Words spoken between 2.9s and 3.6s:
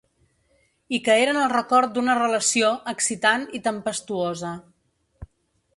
excitant